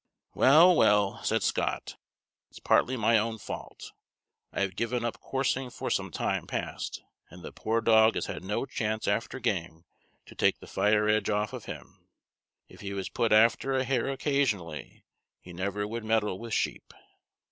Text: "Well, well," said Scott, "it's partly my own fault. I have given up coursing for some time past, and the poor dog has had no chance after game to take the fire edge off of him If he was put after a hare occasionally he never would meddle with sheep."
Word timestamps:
"Well, 0.33 0.75
well," 0.75 1.23
said 1.23 1.43
Scott, 1.43 1.95
"it's 2.49 2.57
partly 2.57 2.97
my 2.97 3.19
own 3.19 3.37
fault. 3.37 3.91
I 4.51 4.61
have 4.61 4.75
given 4.75 5.05
up 5.05 5.19
coursing 5.19 5.69
for 5.69 5.91
some 5.91 6.09
time 6.09 6.47
past, 6.47 7.03
and 7.29 7.43
the 7.43 7.51
poor 7.51 7.81
dog 7.81 8.15
has 8.15 8.25
had 8.25 8.43
no 8.43 8.65
chance 8.65 9.07
after 9.07 9.37
game 9.39 9.85
to 10.25 10.33
take 10.33 10.57
the 10.59 10.65
fire 10.65 11.07
edge 11.07 11.29
off 11.29 11.53
of 11.53 11.65
him 11.65 12.07
If 12.67 12.81
he 12.81 12.93
was 12.93 13.09
put 13.09 13.31
after 13.31 13.73
a 13.75 13.83
hare 13.83 14.09
occasionally 14.09 15.05
he 15.39 15.53
never 15.53 15.87
would 15.87 16.03
meddle 16.03 16.39
with 16.39 16.55
sheep." 16.55 16.95